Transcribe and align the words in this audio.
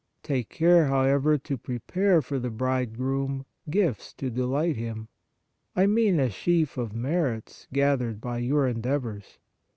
Take 0.23 0.49
care, 0.49 0.87
however, 0.87 1.37
to 1.37 1.57
pre 1.59 1.77
pare 1.77 2.23
for 2.23 2.39
the 2.39 2.49
Bridegroom 2.49 3.45
gifts 3.69 4.13
to 4.13 4.31
delight 4.31 4.75
Him, 4.75 5.09
I 5.75 5.85
mean 5.85 6.19
a 6.19 6.31
sheaf 6.31 6.75
of 6.75 6.95
merits 6.95 7.67
gathered 7.71 8.19
by 8.19 8.39
your 8.39 8.67
endeavours. 8.67 9.37